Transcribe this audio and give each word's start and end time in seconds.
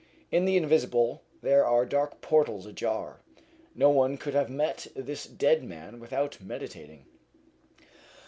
In 0.31 0.45
the 0.45 0.57
invisible 0.57 1.21
there 1.43 1.63
are 1.63 1.85
dark 1.85 2.21
portals 2.21 2.65
ajar. 2.65 3.21
No 3.75 3.91
one 3.91 4.17
could 4.17 4.33
have 4.33 4.49
met 4.49 4.87
this 4.95 5.25
dead 5.27 5.63
man 5.63 5.99
without 5.99 6.41
meditating. 6.41 7.05